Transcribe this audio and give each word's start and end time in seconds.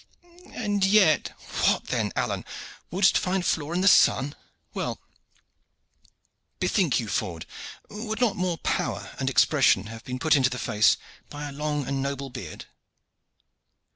"And 0.55 0.83
yet" 0.83 1.29
"What 1.67 1.83
then, 1.89 2.11
Alleyne? 2.15 2.43
Wouldst 2.89 3.19
find 3.19 3.45
flaw 3.45 3.71
in 3.71 3.81
the 3.81 3.87
sun?" 3.87 4.33
"Well, 4.73 4.99
bethink 6.59 6.99
you, 6.99 7.07
Ford, 7.07 7.45
would 7.87 8.19
not 8.19 8.35
more 8.35 8.57
power 8.57 9.15
and 9.19 9.29
expression 9.29 9.85
have 9.93 10.03
been 10.03 10.17
put 10.17 10.35
into 10.35 10.49
the 10.49 10.57
face 10.57 10.97
by 11.29 11.47
a 11.47 11.51
long 11.51 11.87
and 11.87 12.01
noble 12.01 12.31
beard?" 12.31 12.65